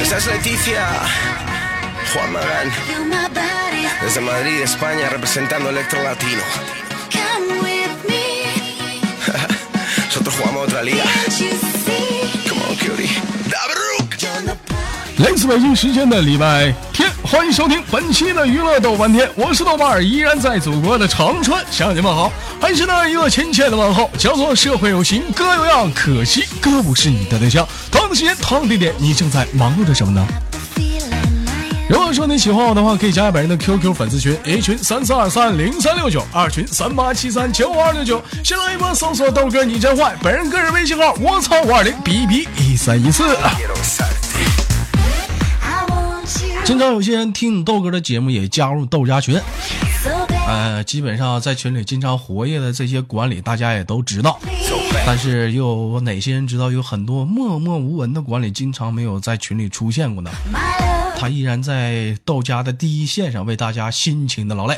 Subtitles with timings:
[0.00, 0.88] Esta es Leticia,
[2.14, 2.70] Juan Magán,
[4.00, 6.40] desde Madrid, España, representando Electro Latino.
[10.06, 11.04] Nosotros jugamos otra liga.
[12.48, 13.10] Come on, cutie.
[13.50, 14.16] Dabruk.
[15.18, 22.31] 来自北京时间的礼拜天， 欢迎收听本期的娱乐豆瓣天，我是豆瓣儿，依然在祖国的长春向你们好，
[22.61, 27.67] 还是那一个亲切的问候，叫做社会有型哥有样，可惜哥不是你的对象。
[27.89, 30.27] 同样的时间，同样的地点，你正在忙碌着什么呢？
[31.89, 43.35] 如果说你喜欢我的话，可以加本人的 QQ 粉丝群，A 群三四二三零三六九，二群三八七三九五二六九，新浪微博搜索豆哥你真坏，本人个人微信号我操五二零 B B 一三一四。
[46.67, 49.39] 经常有些人听你豆哥的节目，也加入豆家群。
[50.47, 54.39] 呃，基本上在群里经常活跃的这些管理，大家也都知道。
[55.05, 56.71] 但是又有哪些人知道？
[56.71, 60.31] 有很多默默无闻的管理，经常没有在群里出现过呢。
[61.17, 64.75] 他依然在豆家的第一线上为大家辛勤的劳累。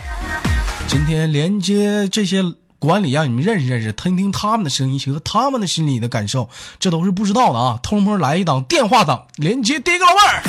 [0.88, 2.44] 今天连接这些
[2.80, 7.80] 管理，让你们认识认识，听听他们的声音和他们的心里的感受，这都是不知道的啊！
[7.82, 10.44] 偷摸来一档电话档，连接第一个老妹儿。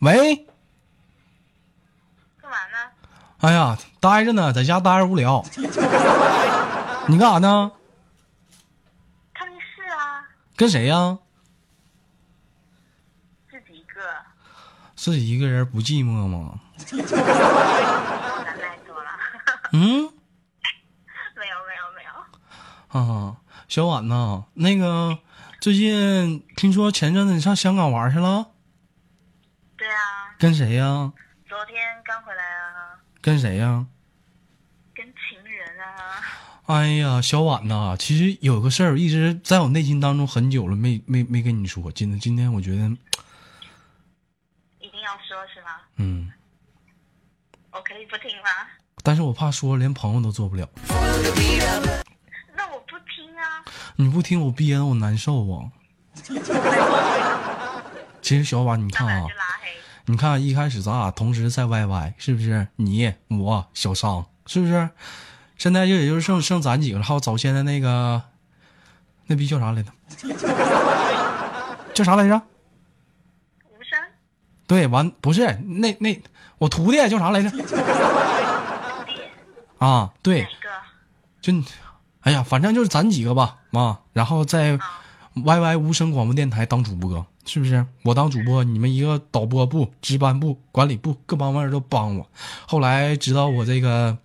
[0.00, 0.36] 喂，
[2.40, 2.78] 干嘛呢？
[3.40, 5.44] 哎呀，待着呢，在家待着无聊。
[7.08, 7.72] 你干啥呢？
[9.34, 10.22] 看电视啊？
[10.54, 11.18] 跟谁呀？
[15.06, 16.58] 自己一个人不寂寞吗？
[19.72, 22.10] 嗯，没有没有没有，
[23.00, 23.36] 啊，
[23.68, 25.16] 小婉呐，那个
[25.60, 28.48] 最近听说前阵子你上香港玩去了，
[29.76, 31.12] 对啊，跟谁呀？
[31.48, 33.86] 昨天刚回来啊，跟谁呀？
[34.92, 36.18] 跟情人啊，
[36.66, 41.92] 哎呀，小婉呐，其实有个事儿一直在我内心当中很久了，没没没跟你说。
[41.92, 42.90] 今天今天我觉得，
[45.06, 45.68] 要说是吗？
[45.96, 46.32] 嗯，
[47.70, 48.48] 我可以不听吗？
[49.04, 50.68] 但是我怕说了连朋友都做不了。
[52.54, 53.62] 那我不听啊。
[53.94, 55.70] 你不听我憋得我难受啊。
[58.20, 59.26] 其实小婉，你看啊。
[60.06, 62.66] 你看一开始咱俩同时在 YY，是不是？
[62.76, 64.90] 你我小商，是不是？
[65.56, 68.22] 现在就也就剩剩咱几个了，还有早先的那个，
[69.26, 69.92] 那逼叫啥来着？
[71.94, 72.42] 叫啥来着？
[74.66, 76.20] 对，完不是那那
[76.58, 77.50] 我徒弟叫啥来着？
[79.78, 80.46] 啊，对？
[81.40, 81.52] 就，
[82.20, 84.78] 哎呀，反正就是咱几个吧，啊，然后在
[85.34, 87.86] YY 无声广播电台当主播，是不是？
[88.02, 92.26] 我当主播，你们一个导播部、值班部、管理部各方面都帮我。
[92.66, 94.16] 后来知道我这个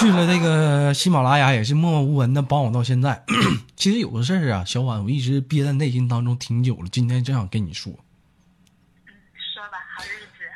[0.00, 3.22] 去了这个喜马拉雅，也是默默无闻的帮我到现在。
[3.76, 7.92] 其实有个事儿啊，小婉，我一直憋在内心当中挺久了，今天真想跟你说。
[7.92, 9.12] 嗯
[9.52, 10.48] 说吧，好日子。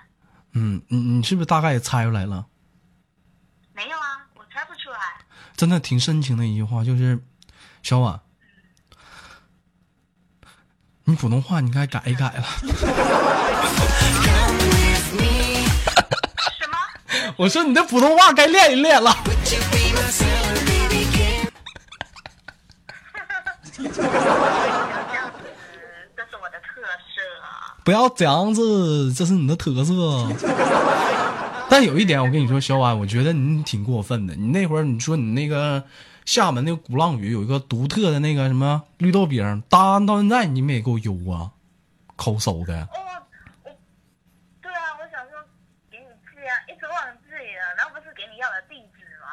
[0.52, 2.46] 嗯，你你是不是大概也猜出来了？
[3.74, 4.98] 没有啊，我猜不出来。
[5.54, 7.22] 真的挺深情的一句话，就是
[7.82, 8.18] 小婉，
[11.04, 12.46] 你普通话你该改一改了。
[17.36, 19.10] 我说你的普通话该练一练了。
[19.14, 19.32] 不要
[24.94, 25.42] 这样子，
[26.16, 27.76] 这是我的特色啊。
[27.84, 29.92] 不要这样子，这是你的特色。
[31.68, 34.34] 但有一点，我跟你说，小婉，我觉得你挺过分的。
[34.34, 35.82] 你那会儿你说你那个
[36.24, 41.50] 厦门那个鼓浪屿有一个独特的那个什么绿豆饼，到到现在你没给我邮啊，
[42.14, 42.82] 抠搜的。
[42.82, 42.86] 哦，
[43.64, 43.70] 我，
[44.62, 45.42] 对啊，我想说
[45.90, 46.94] 给你寄啊，一直忘
[47.26, 49.26] 记了，然后不是给你要的地址吗？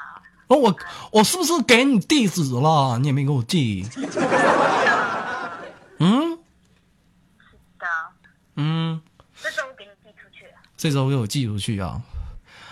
[0.52, 0.76] 哦，我
[1.14, 3.00] 我是不是给你地址了？
[3.00, 3.88] 你也没给我寄。
[6.03, 6.38] 嗯
[7.80, 7.88] 的，
[8.56, 9.02] 嗯，
[9.42, 10.46] 这周给你寄出去。
[10.76, 12.02] 这周给我寄出去啊。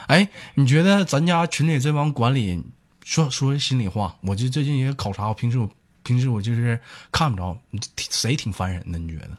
[0.08, 2.62] 哎，你觉得咱家群里这帮管理，
[3.06, 5.70] 说说心里话，我就最近也考察，我平时我
[6.04, 6.78] 平时我就是
[7.14, 7.58] 看不着，
[7.98, 9.00] 谁挺烦人的？
[9.00, 9.38] 你觉得？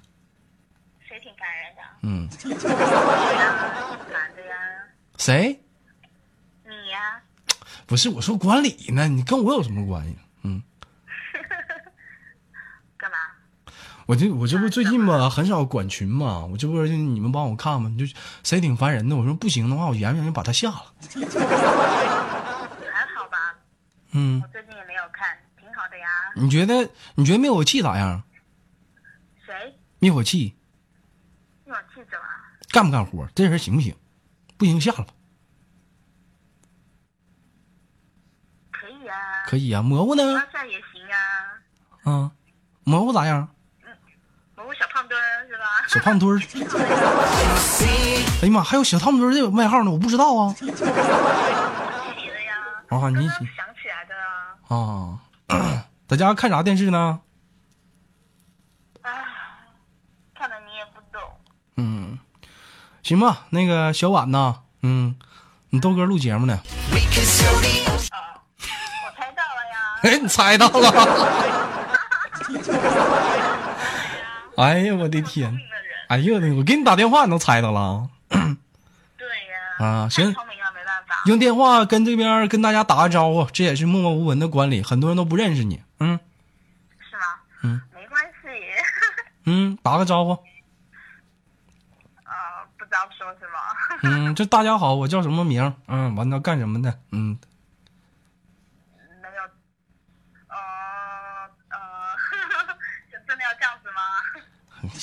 [1.07, 1.83] 谁挺烦人的？
[2.03, 2.27] 嗯。
[5.19, 5.61] 谁？
[7.91, 10.17] 不是我说管理呢，你跟我有什么关系？
[10.45, 10.63] 嗯，
[12.97, 13.17] 干嘛？
[14.07, 18.07] 我这我这不最近吧，很少管群嘛，我这不是你们帮我看嘛，就
[18.45, 20.95] 谁挺烦人的，我说不行的话，我研究研究把他下了。
[21.11, 23.57] 还好吧，
[24.13, 26.07] 嗯我，最近也没有看，挺好的呀。
[26.37, 28.23] 你觉得你觉得灭火器咋样？
[29.45, 30.55] 谁灭火器
[31.65, 32.25] 灭火器怎么？
[32.71, 33.27] 干不干活？
[33.35, 33.93] 这人行不行？
[34.57, 35.13] 不行下了，可
[39.03, 39.17] 以啊，
[39.47, 40.23] 可以呀、蘑菇呢？
[40.35, 41.17] 当下也行啊。
[42.11, 42.31] 啊，
[42.85, 43.49] 蘑菇咋样？
[44.55, 45.65] 蘑菇小胖墩儿是吧？
[45.89, 46.41] 小胖墩儿。
[48.43, 50.53] 哎呀妈，还有小胖墩儿这个外号呢，我不知道啊。
[50.55, 50.79] 起的呀。
[52.89, 53.39] 啊你想
[53.75, 54.15] 起来的
[54.69, 54.69] 啊。
[54.69, 55.19] 啊，
[56.09, 57.21] 在家看啥电视呢？
[59.03, 59.11] 啊，
[60.35, 61.21] 看的你也不懂。
[61.77, 62.19] 嗯，
[63.03, 65.17] 行吧，那个小婉呢，嗯，
[65.71, 66.61] 你豆哥录节目呢。
[70.03, 70.91] 哎，你猜到了。
[74.57, 75.59] 哎呀，我的天。
[76.09, 78.09] 哎呀，我给你打电话，你都猜到了。
[78.29, 79.87] 对呀。
[79.87, 80.35] 啊行。
[81.27, 85.83] 用电话跟这边跟大家打个招呼，这也是默默无闻的管理，很多人都不认识你。
[85.99, 86.19] 嗯
[86.99, 87.23] 是吗？
[87.63, 87.81] 嗯。
[87.95, 88.49] 没关系。
[89.45, 90.33] 嗯，打个招呼。
[92.25, 93.59] 啊，不知道说什么。
[94.03, 95.75] 嗯，这大家好，我叫什么名？
[95.89, 96.99] 嗯，完了干什么的？
[97.13, 97.39] 嗯，
[99.21, 99.43] 没有。
[100.49, 100.57] 呃
[101.69, 101.79] 呃，
[103.13, 104.01] 就真的要这样子吗？
[104.91, 104.95] 哎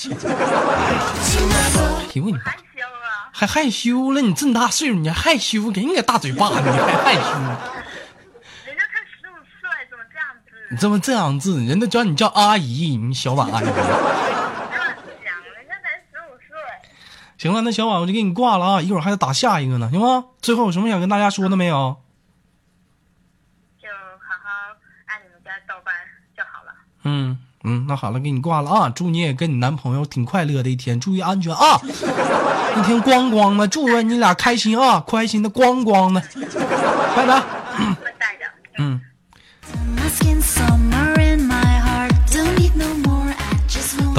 [2.13, 3.29] 呦你妈害羞了。
[3.31, 4.21] 还害羞了？
[4.21, 5.69] 你这么大岁数，你还害羞？
[5.71, 7.21] 给你个大嘴巴子，你还害羞？
[8.65, 10.49] 人家才十五岁，怎么这样子？
[10.71, 13.65] 你这么这样子，人都叫你叫阿姨，你小婉阿姨。
[13.65, 13.81] 人家
[15.83, 16.57] 才十五岁。
[17.37, 20.25] 行了，那小婉我就给你挂了啊，一会儿还得打下一个呢，行吗？
[20.41, 22.01] 最后有什么想跟大家说的没有？
[23.79, 23.87] 就
[24.19, 24.49] 好好
[25.05, 25.93] 爱你们家豆瓣
[26.35, 26.73] 就好了。
[27.03, 27.37] 嗯
[27.67, 28.89] 嗯，那好了，给你挂了啊！
[28.89, 31.77] 祝你也跟你男朋友挺快乐的一天，注意安全啊！
[32.79, 36.23] 一天光光的，祝愿你俩开心啊，开心的光光的，
[37.15, 37.43] 拜拜。
[38.79, 39.01] 嗯。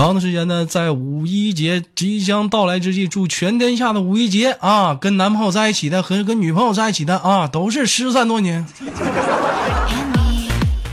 [0.00, 8.64] 样的时间呢，在五一节即将到来之际，祝全天下的五一节啊，跟男朋友在一起的和跟女朋友在一起的啊，都是失散多年.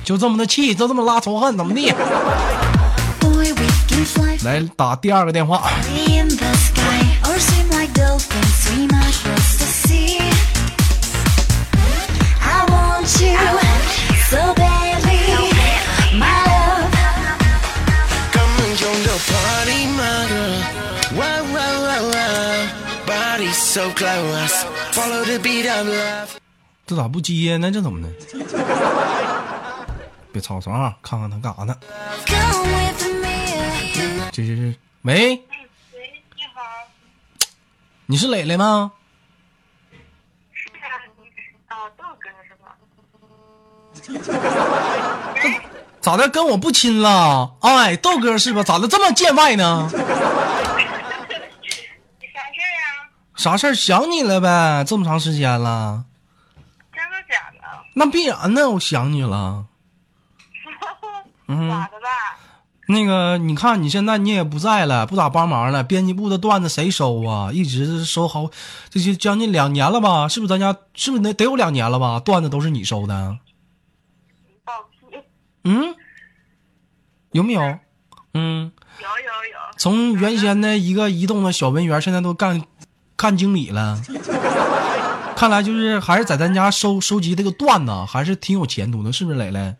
[0.05, 1.91] 就这么的气，就这么拉仇恨，怎么地
[4.43, 7.01] 来打第二个电话，in the sky.
[7.23, 8.53] Or swim like dolphins.
[8.63, 10.19] Swim across the sea.
[12.39, 13.35] I want you
[14.29, 15.17] so badly.
[16.13, 16.93] My love.
[18.31, 20.61] Come and join the party, my girl.
[21.17, 22.69] Wow, wow, wow, wow.
[23.07, 24.65] Body so close.
[24.91, 26.29] Follow the beat of love.
[26.85, 27.71] 这咋不接呢？
[27.71, 28.09] 这怎么的？
[30.35, 31.73] 别吵吵啊，看看他干啥呢.
[34.33, 36.59] 这这这，喂，哎，喂，你好。
[38.05, 38.91] 你是磊磊吗？
[40.51, 41.23] 是啊，你
[41.69, 42.75] 啊，豆哥是吧？
[46.01, 46.27] 咋的？
[46.27, 47.55] 跟我不亲了？
[47.61, 48.61] 哎，豆哥是吧？
[48.61, 49.89] 咋的这么见外呢？
[49.89, 50.03] 啥事
[52.59, 53.07] 儿呀？
[53.37, 53.73] 啥事儿？
[53.73, 54.83] 想你了呗？
[54.85, 56.03] 这么长时间了，
[56.91, 57.59] 真的假的？
[57.93, 59.67] 那必然呢，我想你了。
[61.47, 62.07] 嗯咋的吧？
[62.87, 65.83] 那个，你看你现在你也不在了，不咋帮忙了。
[65.83, 67.51] 编辑部的段子谁收啊？
[67.51, 68.51] 一直收好，
[68.89, 70.27] 这就将近两年了吧？
[70.27, 72.19] 是不是咱家是不是得得有两年了吧？
[72.19, 73.37] 段子都是你收的！
[75.63, 75.95] 嗯？
[77.31, 77.61] 有没有？
[78.35, 82.61] 嗯，有有有，从原先的一个移动的小文员，现在都干
[83.15, 83.99] 干经理了。
[85.35, 89.75] 看来就是还是在咱家收收集这个段子，还是挺有前途的，是不是磊磊？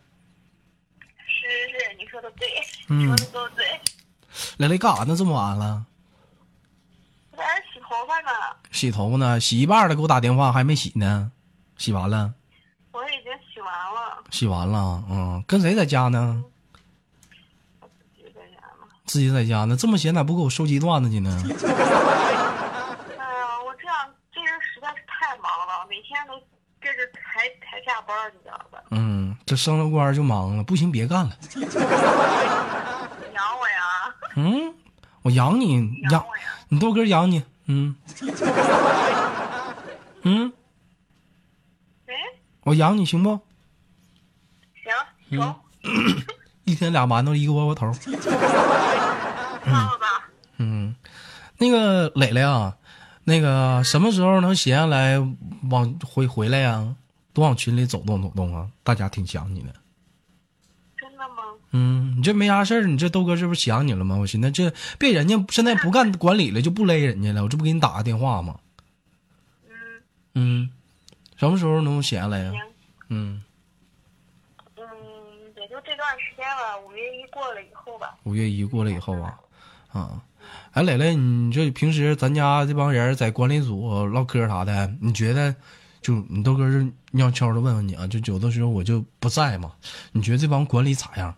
[2.88, 3.64] 嗯你说的都对。
[4.58, 5.16] 磊磊干啥呢？
[5.16, 5.84] 这么晚了，
[7.30, 8.30] 我在这洗头发呢，
[8.70, 9.40] 洗头发呢？
[9.40, 11.32] 洗一半了，给我打电话还没洗呢，
[11.78, 12.34] 洗完了。
[12.92, 16.44] 我已经洗完了，洗完了，嗯，跟谁在家呢？
[17.80, 18.86] 我自己在家呢。
[19.06, 21.30] 自己在家呢，这么闲咋不给我收集段子去呢？
[21.44, 21.54] 哎呀，
[23.64, 23.96] 我这样
[24.32, 26.34] 这人实在是太忙了，每天都
[26.80, 28.82] 跟着抬抬下班，你知道吧？
[28.90, 31.34] 嗯，这升了官就忙了，不行别干了。
[34.36, 34.74] 嗯，
[35.22, 35.74] 我养你，
[36.10, 36.24] 养。
[36.68, 37.94] 你豆哥养你，嗯，
[40.22, 40.52] 嗯，
[42.06, 42.14] 哎，
[42.64, 43.40] 我养你行不？
[45.28, 45.54] 行，走，
[46.64, 47.92] 一天俩馒头一个窝窝头。
[47.94, 50.28] 算了吧。
[50.58, 50.94] 嗯，
[51.58, 52.76] 那个磊磊啊，
[53.24, 55.18] 那个什么时候能闲下来
[55.70, 56.94] 往回回来呀？
[57.32, 59.72] 多往群里走动走动啊，大家挺想你的。
[61.72, 64.16] 嗯，你这没啥事儿，你这豆哥这不是想你了吗？
[64.16, 68.56] 我寻思这别人家现在不干管理了，就不勒人家了，我这不给你打个电话吗？
[69.68, 69.74] 嗯，
[70.34, 70.70] 嗯，
[71.36, 72.50] 什么时候能闲下来呀？
[72.52, 72.60] 行，
[73.08, 73.42] 嗯，
[74.76, 74.84] 嗯，
[75.56, 78.16] 也就这段时间了，五月一过了以后吧。
[78.22, 79.38] 五月一过了以后啊，
[79.92, 80.22] 啊。
[80.70, 85.54] 哎，磊磊，你这平时咱家这帮人在管理组唠嗑啥的，你觉得
[86.00, 86.86] 就你豆哥是
[87.18, 89.72] 悄悄的问问你啊，就有的时候我就不在嘛，
[90.12, 91.34] 你觉得这帮管理咋样？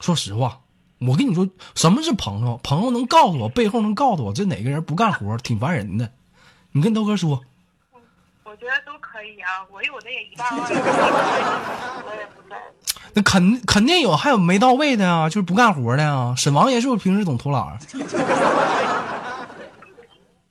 [0.00, 0.60] 说实话，
[1.00, 2.60] 我跟你说，什么是朋友？
[2.62, 6.10] 朋友能告诉我，背后能告诉我这哪个人不干活，挺烦人的。
[6.72, 7.40] 你跟豆哥说，
[8.44, 12.56] 我觉得都可以啊，我有的也一大万，我也不在。
[13.14, 16.34] 那肯肯定有，还有没到位的啊，就是不干活的啊。
[16.36, 17.78] 沈王爷是不是平时总偷懒儿？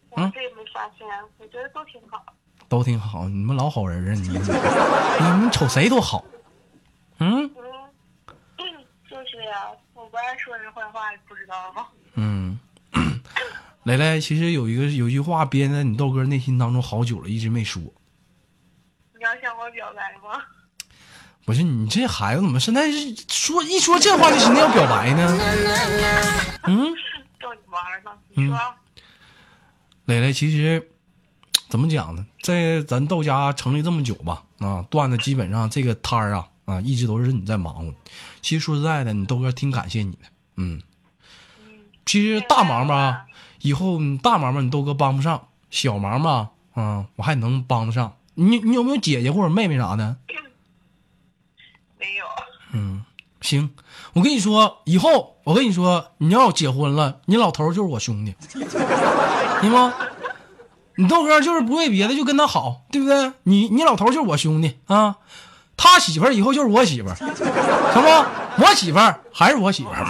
[0.09, 2.23] 我这也没发现，我觉得都挺好。
[2.67, 6.25] 都挺好，你们老好人啊，你 们你们瞅谁都好。
[7.19, 7.49] 嗯
[10.15, 11.88] 不爱说人坏话，你不知道吗？
[12.13, 12.57] 嗯，
[13.84, 17.81] 磊磊，其实有一个有句话憋在你豆哥内心当中好久了，一直没说。
[19.13, 20.41] 你要向我表白吗？
[21.43, 25.38] 不是你这孩子怎么现在是说一说这话就寻思要表白呢？
[26.63, 26.93] 嗯，
[27.41, 28.12] 逗你玩呢。
[28.38, 28.57] 嗯你说，
[30.05, 30.91] 磊磊，其实
[31.67, 32.25] 怎么讲呢？
[32.41, 37.93] 在咱豆家成立这么久吧，啊，段子基本上这个摊儿啊啊，一直都是你在忙活。
[38.41, 40.19] 其实说实在的，你豆哥挺感谢你的，
[40.57, 40.81] 嗯。
[42.05, 43.25] 其实大忙吧，
[43.62, 48.17] 以后你大忙吧，你豆哥帮不上；小忙吧，啊，我还能帮得上。
[48.36, 50.17] 你你有没有姐姐或者妹妹啥的？
[52.00, 52.25] 没有。
[52.74, 53.03] 嗯，
[53.41, 53.72] 行，
[54.13, 58.36] 我跟你说，以后我跟你说，你要结婚了，你老头就是我兄弟，
[59.62, 59.93] 行吗？
[60.98, 63.34] 你豆哥就是不为别的，就跟他好，对不对？
[63.43, 65.17] 你你老头就是我兄弟啊，
[65.77, 67.27] 他媳妇儿以后就是我媳妇儿， 行
[68.03, 68.63] 不？
[68.63, 70.05] 我媳妇儿还是我媳妇儿。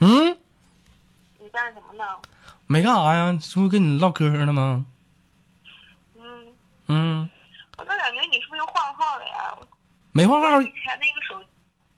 [0.00, 0.36] 嗯，
[1.38, 2.04] 你干什么呢？
[2.66, 4.84] 没干啥呀，这不跟你唠嗑呢吗？
[6.16, 6.22] 嗯，
[6.88, 7.30] 嗯，
[7.76, 9.54] 我咋感觉你是不是又换号了呀？
[10.12, 11.40] 没换号，以前那个手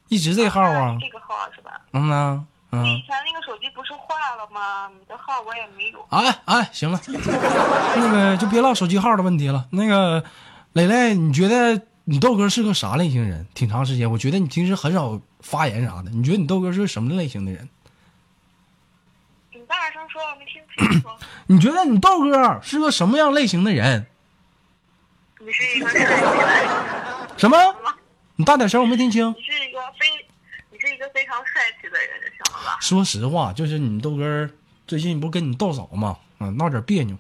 [0.09, 0.97] 一直这号啊。
[1.01, 1.81] 这个号是吧？
[1.93, 3.03] 嗯呐，你嗯以。
[3.07, 4.91] 前那个手机不是坏了吗？
[4.99, 6.05] 你的号我也没有。
[6.11, 9.67] 哎哎，行了，那个就别唠手机号的问题了。
[9.71, 10.25] 那个
[10.73, 13.47] 磊磊，你觉得你豆哥是个啥类型人？
[13.55, 16.11] 挺长时间，我觉得你平时很少发言啥的。
[16.11, 17.69] 你觉得你豆哥是个什么类型的人？
[19.53, 21.09] 你大声说，我没听清楚。
[21.47, 24.07] 你觉得你豆哥是个什么样类型的人？
[25.39, 25.89] 你是一个
[27.37, 27.57] 什么？
[28.37, 29.29] 你大点声，我没听清。
[29.37, 30.07] 你是一个非，
[30.71, 32.32] 你是一个非常帅气的人？
[32.83, 34.51] 说实话，就是你豆哥
[34.89, 37.17] 最近不是跟你豆嫂嘛，啊，闹点别扭，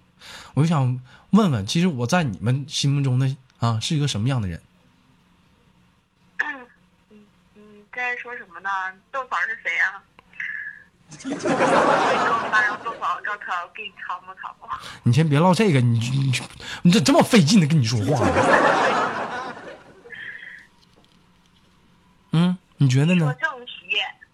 [0.54, 1.00] 我就想
[1.31, 4.61] 问问，其实我在你们心目中的啊是一个什么样的人？
[6.40, 6.66] 嗯，
[7.54, 8.69] 你在说什么呢？
[9.12, 10.02] 豆嫂是谁呀、
[11.23, 14.69] 你给我发张豆嫂照片，我给你尝摸尝摸。
[15.04, 16.33] 你先别唠这个，你你
[16.83, 18.35] 你这这么费劲的跟你说话呢？
[22.33, 23.35] 嗯，你觉得说呢？
[23.40, 23.73] 正题，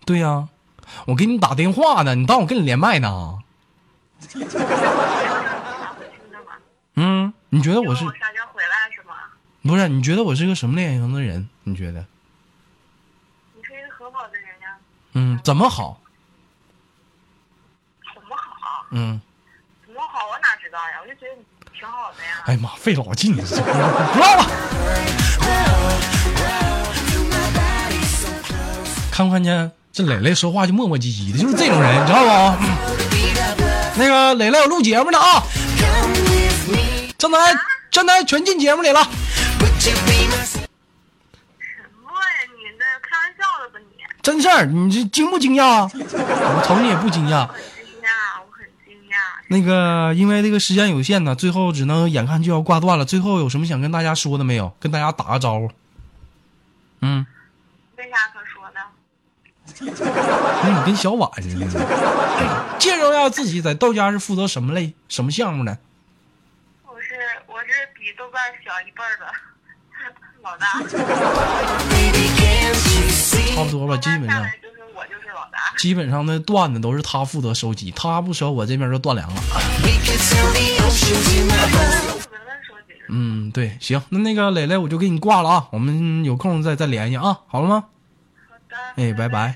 [0.07, 0.49] 对呀、
[1.09, 3.39] 我给你打电话呢，你当我跟你连麦呢？
[6.97, 9.15] 嗯，你觉得我是我下家回来是吗？
[9.63, 9.89] 不是？
[9.89, 11.49] 你觉得我是个什么类型的人？
[11.63, 12.05] 你觉得？
[13.55, 14.77] 你是一个很好的人呀，
[15.15, 15.99] 嗯，怎么好？
[18.15, 18.85] 怎么好？
[18.91, 19.19] 嗯，
[19.87, 20.27] 怎么好？
[20.29, 20.99] 我哪知道呀？
[21.01, 22.43] 我就觉得你挺好的呀。
[22.45, 24.45] 哎呀妈，费老劲 了， 这不唠了。
[29.11, 32.63] 看没看见这磊磊说话就磨磨唧唧的，就是这种人，你知道不？
[33.99, 35.43] 那个磊磊我录节目呢啊，
[37.19, 37.39] 正在
[37.91, 39.03] 正在全进节目里了。
[39.03, 40.07] 什么
[42.15, 42.47] 呀？
[42.47, 44.05] 你那开玩笑的吧你？
[44.23, 45.91] 真事儿，你这惊不惊讶？
[45.93, 47.49] 我瞅你也不惊讶。
[47.49, 49.17] 惊讶，我很惊讶。
[49.49, 53.05] 那个，因为这个时间有限呢，最后只能眼看就要挂断了。
[53.05, 54.73] 最后有什么想跟大家说的没有？
[54.79, 55.69] 跟大家打个招呼。
[57.01, 57.27] 嗯，
[59.81, 61.67] 那 你跟小婉似的。
[62.79, 65.79] 介绍一下自己，在豆家是负责什么类什么项目的？
[66.85, 67.15] 我是
[67.47, 69.27] 我是比豆瓣小一辈儿的
[70.43, 70.67] 老大，
[73.55, 75.59] 差不多吧，基本上就是我就是老大。
[75.77, 79.43] 基本上那段子都是他负责收集，他不收，我这边就断粮了。
[83.11, 87.85] 嗯，对，行，那那个磊磊我就给你挂了啊，我们有空再再联系啊，好了吗？
[88.97, 89.55] 哎，拜拜。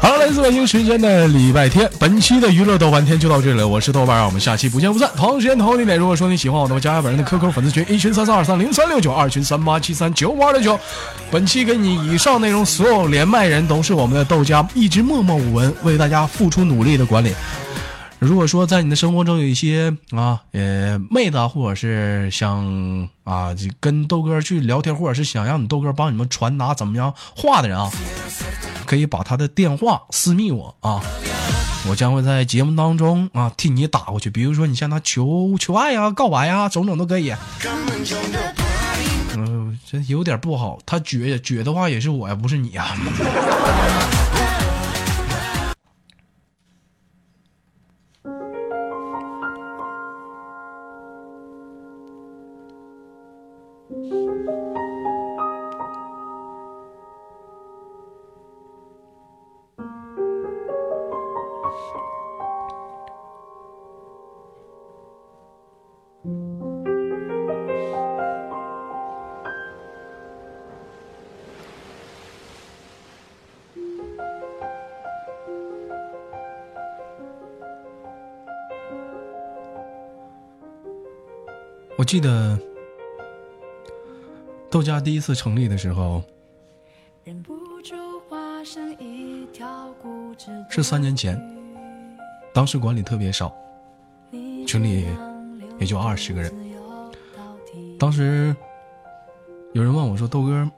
[0.00, 3.68] 好了，来自北京时间的礼拜天，本期的娱乐豆瓣天就到这里了。
[3.68, 5.10] 我是豆瓣，我们下期不见不散。
[5.14, 10.80] 同时间同地点，如果说你喜欢我的话，加下本人的 QQ 粉丝群，一群三三二三零三六九，二群三八七三九五二六九。
[11.30, 17.34] 本期给你以上内容，所有连麦人都是我们的豆家一直默默无闻为大家付出努力的管理。
[18.20, 27.90] 如果说在你的生活中有一些啊，呃，妹子或者是想啊就跟豆哥去聊天，或者是想让你豆哥帮你们传达怎么样话的人啊，
[28.84, 31.00] 可以把他的电话私密我啊，
[31.88, 34.28] 我将会在节目当中啊替你打过去。
[34.28, 37.34] 比如说你向他求求爱呀、告白呀，种种都可以。
[39.34, 42.94] 嗯、这有点不好，他撅撅的话也是我呀，不是你呀。
[82.00, 82.58] 我记得
[84.70, 86.22] 豆家第一次成立的时候
[90.70, 91.36] 是三年前，
[92.54, 93.52] 当时管理特别少，
[94.66, 95.06] 群里
[95.80, 96.52] 也就二十个人。
[97.98, 98.54] 当时
[99.72, 100.70] 有人问我说：“豆哥，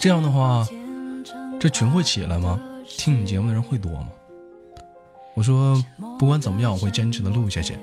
[0.00, 0.66] 这样的话，
[1.60, 2.60] 这群会起来吗？
[2.86, 4.08] 听你节目的人会多吗？”
[5.34, 5.80] 我说
[6.18, 7.78] ：“不管怎么样，我会坚持的录下去。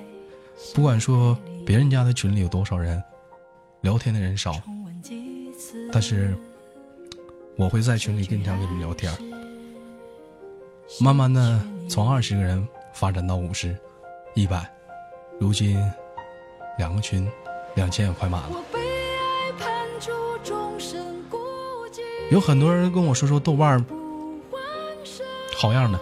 [0.75, 3.01] 不管说别人家的群里有多少人，
[3.83, 4.55] 聊天的人少，
[5.91, 6.33] 但是
[7.57, 9.11] 我会在群里经常跟你们聊天。
[11.01, 13.75] 慢慢的，从二十个人发展到五十、
[14.35, 14.65] 一百，
[15.37, 15.77] 如今
[16.77, 17.29] 两个群，
[17.75, 18.55] 两千也快满了。
[22.31, 23.83] 有很多人跟我说说豆瓣儿。
[25.57, 25.99] 好样的，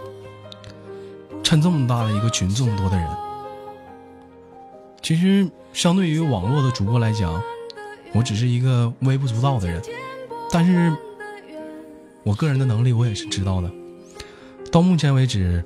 [1.42, 3.08] 趁这么大的一个群，这么多的人。
[5.02, 7.42] 其实，相对于网络的主播来讲，
[8.14, 9.82] 我只是一个微不足道的人，
[10.52, 10.96] 但是
[12.24, 13.72] 我个人的能力我也是知道的。
[14.72, 15.64] 到目前为止，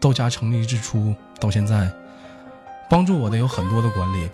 [0.00, 1.90] 豆家成立之初到现在，
[2.88, 4.28] 帮助我的有很多的管理，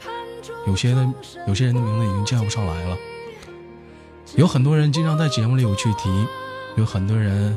[0.67, 1.09] 有些的
[1.47, 2.97] 有些人的名字已经叫不上来了，
[4.37, 6.27] 有很多人经常在节目里有去提，
[6.77, 7.57] 有很多人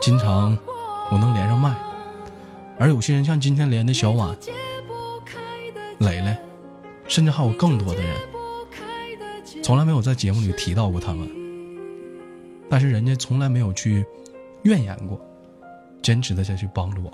[0.00, 0.56] 经常
[1.10, 1.74] 我能连上麦，
[2.78, 4.36] 而有些人像今天连的小婉、
[5.98, 6.36] 蕾蕾，
[7.06, 8.16] 甚至还有更多的人，
[9.62, 11.30] 从来没有在节目里提到过他们，
[12.68, 14.04] 但是人家从来没有去
[14.64, 15.20] 怨言过，
[16.02, 17.12] 坚持的下去帮助我。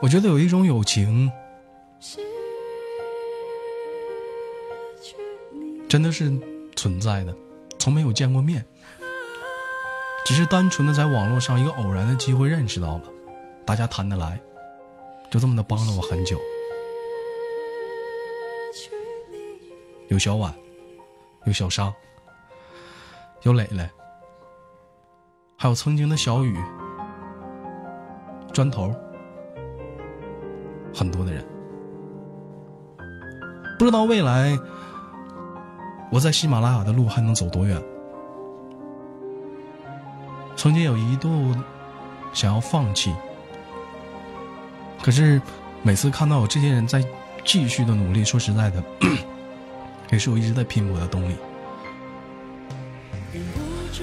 [0.00, 1.30] 我觉得有一种友情，
[5.88, 6.32] 真的是
[6.76, 7.34] 存在的，
[7.80, 8.64] 从没有见过面，
[10.24, 13.02] 只是单纯的在网络上一个偶然的机会认识到了，
[13.66, 14.40] 大家谈得来，
[15.30, 16.40] 就这么的帮了我很久。
[20.10, 20.52] 有小婉，
[21.44, 21.94] 有小商，
[23.42, 23.88] 有磊磊，
[25.56, 26.58] 还有曾经的小雨、
[28.52, 28.92] 砖头，
[30.92, 31.46] 很多的人。
[33.78, 34.58] 不知道未来
[36.10, 37.80] 我在喜马拉雅的路还能走多远。
[40.56, 41.54] 曾经有一度
[42.32, 43.14] 想要放弃，
[45.00, 45.40] 可是
[45.82, 47.00] 每次看到有这些人在
[47.44, 48.82] 继续的努力，说实在的，
[50.10, 51.34] 也是我一直在拼搏的动力。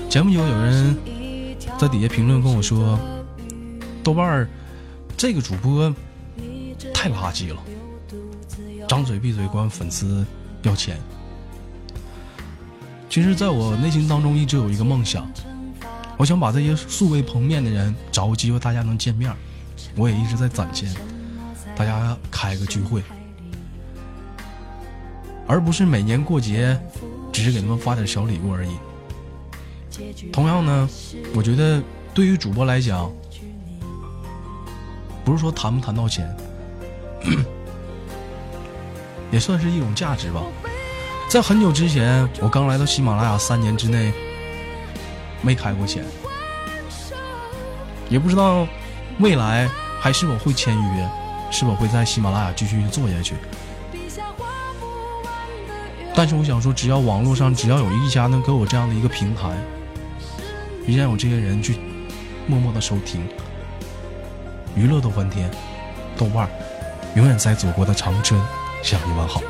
[0.09, 0.95] 前不久有人
[1.77, 2.97] 在底下评论跟我说
[4.03, 4.47] ：“豆瓣儿
[5.17, 5.93] 这个主播
[6.93, 7.61] 太垃圾了，
[8.87, 10.25] 张嘴闭嘴管粉丝
[10.63, 10.97] 要钱。”
[13.09, 15.27] 其实，在我内心当中一直有一个梦想，
[16.17, 19.33] 我想把这些素未谋面的人找个机会，大家能见面。
[19.95, 20.93] 我也一直在攒钱，
[21.75, 23.01] 大家开个聚会，
[25.47, 26.79] 而不是每年过节
[27.31, 28.71] 只是给他们发点小礼物而已。
[30.31, 30.87] 同样呢，
[31.33, 31.81] 我觉得
[32.13, 33.11] 对于主播来讲，
[35.25, 36.35] 不是说谈不谈到钱，
[39.31, 40.43] 也算是一种价值吧。
[41.29, 44.13] 在很久之前，我刚来到喜马拉雅，三年之内
[45.41, 46.03] 没开过钱，
[48.09, 48.67] 也不知道
[49.19, 49.67] 未来
[49.99, 51.09] 还是否会签约，
[51.51, 53.33] 是否会在喜马拉雅继续做下去。
[56.17, 59.55] 但是我想说，只要网络上只要有一家能给我这样的一个平台，
[60.87, 61.77] 依然有这些人去
[62.47, 63.23] 默默的收听，
[64.75, 65.47] 娱乐逗翻天，
[66.17, 66.49] 豆瓣
[67.13, 68.41] 永远在祖国的长春
[68.81, 69.43] 向你问好。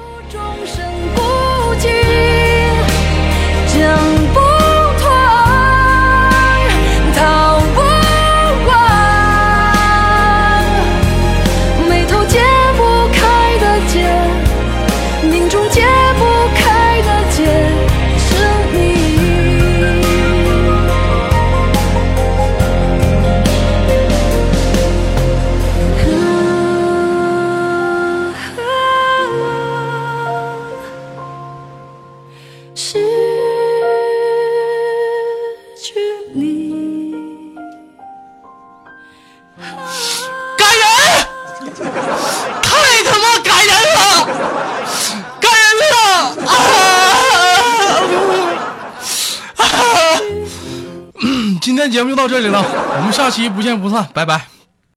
[53.37, 54.56] 期不见不散，拜拜。